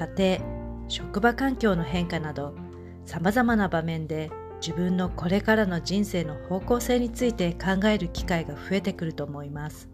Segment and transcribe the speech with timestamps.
[0.00, 2.54] 家庭、職場環境の変化など、
[3.04, 9.90] 様々な場面で自分のこれからの人生の方向性について考える機会が増えてくると思います。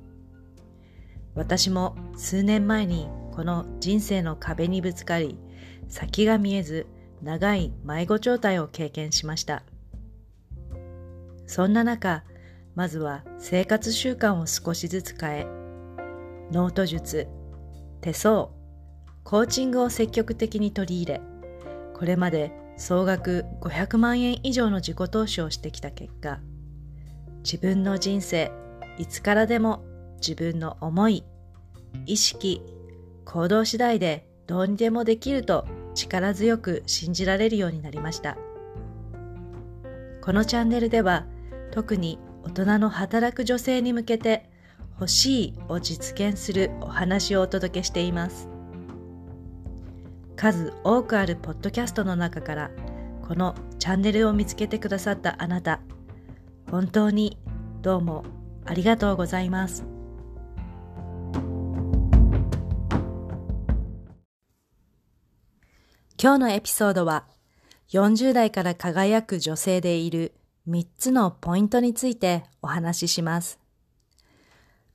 [1.34, 5.40] 私も数年前にこの人生の壁にぶつかり、
[5.88, 6.86] 先が見えず
[7.20, 9.64] 長い迷子状態を経験しました。
[11.48, 12.22] そんな中、
[12.76, 15.46] まずは生活習慣を少しずつ変え、
[16.52, 17.26] ノート術、
[18.00, 18.55] 手相、
[19.26, 21.20] コーチングを積極的に取り入れ、
[21.94, 26.38] これまで総額500万円以上の自己投資をしてきた結果、
[27.42, 28.52] 自分の人生、
[28.98, 29.84] いつからでも
[30.20, 31.24] 自分の思い、
[32.06, 32.62] 意識、
[33.24, 38.38] 行動次第でどうにでもできると力強く信じられるようになりました。
[40.20, 41.26] このチャンネルでは
[41.72, 44.48] 特に大人の働く女性に向けて
[45.00, 48.55] 欲しいを実現するお話をお届けしています。
[50.36, 52.70] 数多くあるポッドキャストの中から
[53.26, 55.80] このチャンネルを見つけてくださったあなた、
[56.70, 57.38] 本当に
[57.80, 58.24] どうも
[58.66, 59.84] ありがとうございます。
[66.18, 67.26] 今日のエピソードは
[67.90, 70.34] 40代から輝く女性でいる
[70.68, 73.58] 3つのポイントについてお話しします。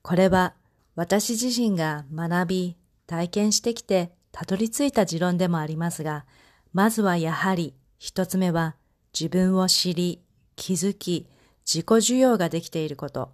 [0.01, 0.53] これは
[0.95, 6.25] 私自身が学び、体験してきてたどり着いた持論でもありますが、
[6.73, 8.75] まずはやはり一つ目は
[9.13, 10.21] 自分を知り、
[10.55, 11.27] 気づき、
[11.65, 13.31] 自己需要ができていること。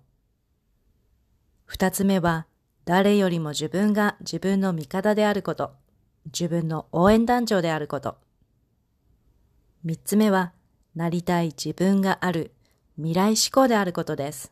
[1.66, 2.48] 二つ目は
[2.86, 5.72] 誰よりも自分が自分の味方であること。
[6.26, 8.18] 自分の応援団長であること。
[9.84, 10.54] 三つ目は
[10.96, 12.52] なりたい自分がある
[12.96, 14.52] 未来志向であることです。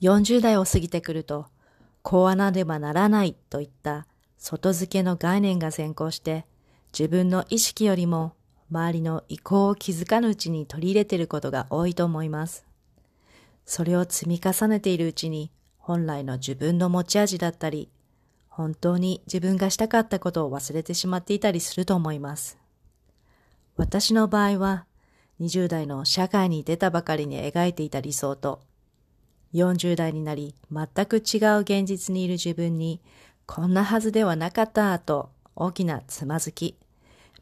[0.00, 1.46] 40代を過ぎてくると、
[2.02, 4.06] こうあなねばならないといった
[4.38, 6.46] 外付けの概念が先行して、
[6.92, 8.34] 自分の意識よりも
[8.70, 12.66] 周りの意向を気づかぬうちに取り入れていることが多いと思います。
[13.64, 17.90] それを積み重ねているうちに、本来の自分の持ち味だったり、
[18.48, 22.58] 本当に自分がしたかったことを忘れてしまっていたりすると思います。
[23.76, 24.86] 私の場合は、
[25.40, 28.60] 20代の社会に出たばかりに描いていた理想と、
[29.54, 33.00] 40代になり全く違う現実にいる自分に、
[33.46, 36.78] こんなはずではなかったと大きなつまずき、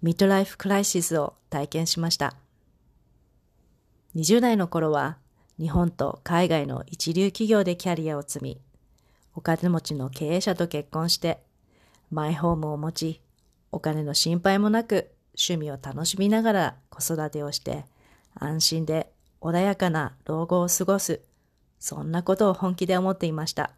[0.02, 2.34] ミッドライフクライシスを体験しました。
[4.16, 5.18] 20代の頃は、
[5.58, 8.60] 日本と海外の一流企業でキャリアを積み、
[9.34, 11.42] お金持ちの経営者と結婚して、
[12.10, 13.20] マイホームを持ち、
[13.70, 17.84] お金の心配もなく趣味を楽しみながら子育てをして、
[18.34, 21.20] 安心で穏やかな老後を過ごす、
[21.80, 23.72] そんなことを本気で思っていました。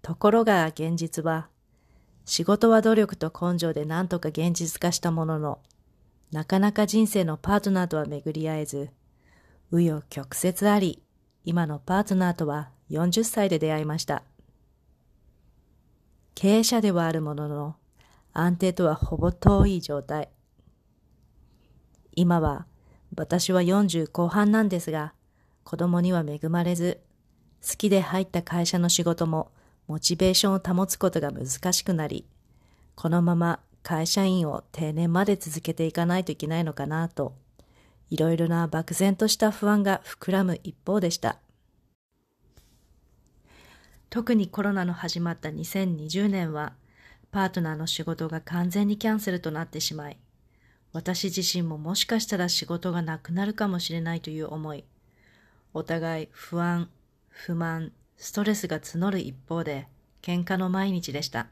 [0.00, 1.48] ところが現実は、
[2.24, 5.58] 仕事は努力と根性で何とか現実化したものの、
[6.30, 8.90] なかなか人生のパートナーとは巡り合えず、
[9.72, 11.02] 紆余曲折あり、
[11.44, 14.22] 今のパートナーとは40歳で出会いました。
[16.34, 17.76] 経営者ではあるものの、
[18.32, 20.28] 安定とはほぼ遠い状態。
[22.12, 22.66] 今は、
[23.16, 25.12] 私は40後半なんですが、
[25.64, 27.00] 子供には恵まれず、
[27.66, 29.50] 好きで入った会社の仕事も
[29.88, 32.26] モチベーションを保つことが難しくなり、
[32.94, 37.34] このまま会社員を定年まで続けていかないといけないのかなと、
[38.10, 41.38] いろいろな漠然とした不安が膨らむ一方でした。
[44.10, 46.74] 特にコロナの始まった2020年は、
[47.32, 50.18] パートナーの仕事が完全にキャンセルとなってしまい、
[50.92, 54.84] 私自身ももしかしたら仕事がなくなるかもしれないという思い、
[55.76, 56.88] お互い不安、
[57.28, 59.88] 不満、ストレスが募る一方で、
[60.22, 61.48] 喧嘩の毎日でした。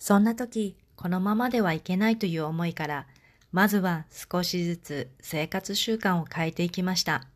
[0.00, 3.06] そんな時、このままではいけないという思いから、
[3.52, 7.28] まずは少しずつ生活習慣を変えていきました。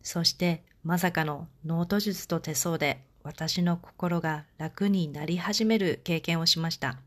[0.00, 7.00] そして、まさかのノート術と手相で私の心が楽になり始める経験をしました。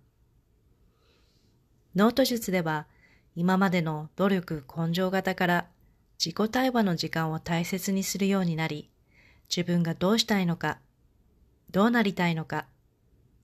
[1.96, 2.88] ノート術では、
[3.38, 5.68] 今までの努力根性型から
[6.18, 8.90] 自己対話の時間を大切にするようになり、
[9.50, 10.80] 自分がどうしたいのか、
[11.72, 12.66] どうなりたいのか、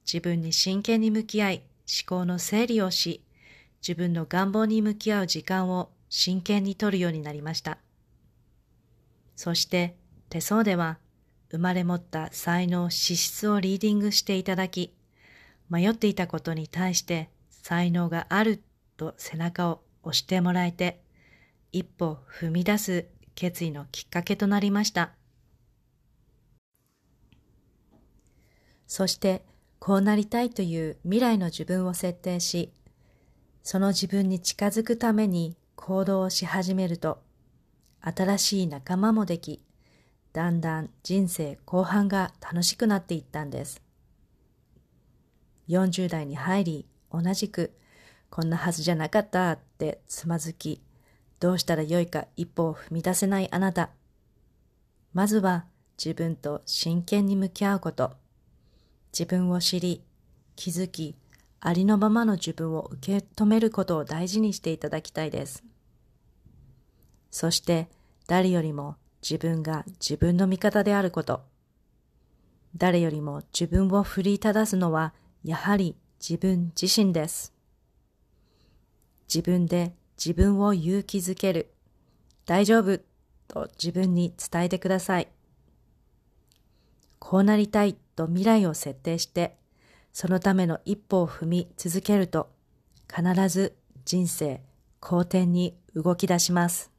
[0.04, 3.22] 自分に真剣に向き合い、思考の整理をし、
[3.86, 7.78] 自分の願望に向き合う時間を真剣に取るようになりました。
[9.36, 9.96] そして
[10.30, 10.98] 手相では
[11.50, 14.94] 生まれ持った才能資質をリーディングしていただき、
[15.68, 18.62] 迷っていたことに対して才能がある
[18.96, 21.00] と背中を押してもらえて、
[21.74, 25.10] 一歩踏み出す決意のきっかけとなりました。
[28.86, 29.44] そして
[29.80, 32.72] こうなりたいという未来の自分を設定し、
[33.64, 37.20] その自分に近づくために行動をし始めると、
[38.02, 39.60] 新しい仲間もでき、
[40.32, 43.82] だんだん人生後半が楽しくなっていったんです。
[45.68, 47.72] 40代に入り、同じく、
[48.30, 50.83] こんなはずじゃなかったってつまずき、
[51.44, 53.90] どうしたらよいか一歩を踏み出せないあなた。
[55.12, 55.66] まずは
[56.02, 58.12] 自分と真剣に向き合うこと。
[59.12, 60.02] 自分を知り、
[60.56, 61.14] 気づき、
[61.60, 65.62] ありのままの自分を受け止めることを大事にしていただきたいです。
[67.30, 67.90] そして
[68.26, 71.42] 誰よりも自分が自分の味方であること。
[72.74, 75.12] 誰よりも自分を振り正すのは
[75.42, 75.94] やはり
[76.26, 77.52] 自分自身です。
[79.28, 81.72] 自分で自分を勇気づける。
[82.46, 82.98] 大丈夫
[83.48, 85.28] と自分に伝えてください。
[87.18, 89.56] こうなりたいと未来を設定して、
[90.12, 92.50] そのための一歩を踏み続けると、
[93.08, 94.60] 必ず人生
[95.00, 96.90] 好転に動き出します。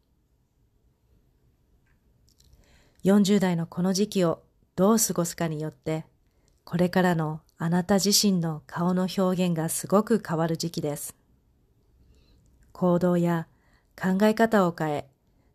[3.04, 4.42] 40代のこの時期を
[4.76, 6.06] どう過ごすかによって、
[6.64, 11.16] これからのあなた自身の顔の表現がすごく変わる時期です。
[12.76, 13.48] 行動や
[13.96, 15.08] 考え方を変え、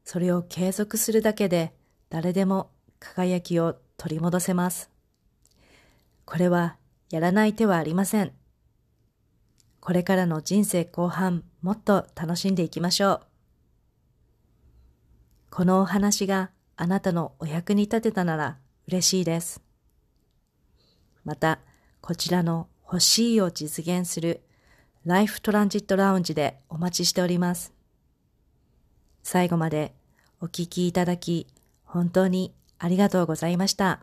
[0.05, 1.75] それを継続するだけで
[2.09, 4.91] 誰でも輝きを取り戻せます。
[6.25, 6.79] これは
[7.11, 8.33] やらない手はありません。
[9.81, 13.21] これからの人生後半もっと楽しんでいきましょう。
[15.51, 18.57] このお話があなたのお役に立てたなら
[18.89, 19.61] 嬉しいです。
[21.27, 21.61] また、
[22.01, 24.41] こちらの欲しいを実現する
[25.07, 27.73] ライフトランジットラウンジでお待ちしております。
[29.23, 29.95] 最後まで
[30.43, 31.47] お聞きいただき
[31.85, 34.01] 本当にありがとうございました。